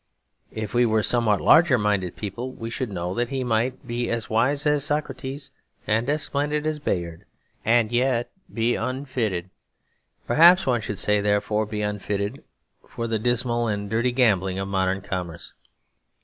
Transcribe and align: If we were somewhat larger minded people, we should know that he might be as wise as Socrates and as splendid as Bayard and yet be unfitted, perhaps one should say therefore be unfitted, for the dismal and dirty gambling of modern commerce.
If 0.55 0.73
we 0.73 0.83
were 0.83 1.03
somewhat 1.03 1.39
larger 1.41 1.77
minded 1.77 2.15
people, 2.15 2.53
we 2.53 2.71
should 2.71 2.91
know 2.91 3.13
that 3.13 3.29
he 3.29 3.43
might 3.43 3.85
be 3.85 4.09
as 4.09 4.31
wise 4.31 4.65
as 4.65 4.83
Socrates 4.83 5.51
and 5.85 6.09
as 6.09 6.23
splendid 6.23 6.65
as 6.65 6.79
Bayard 6.79 7.23
and 7.63 7.91
yet 7.91 8.31
be 8.51 8.73
unfitted, 8.73 9.51
perhaps 10.25 10.65
one 10.65 10.81
should 10.81 10.97
say 10.97 11.21
therefore 11.21 11.67
be 11.67 11.83
unfitted, 11.83 12.43
for 12.87 13.05
the 13.05 13.19
dismal 13.19 13.67
and 13.67 13.91
dirty 13.91 14.11
gambling 14.11 14.57
of 14.57 14.67
modern 14.67 15.01
commerce. 15.01 15.53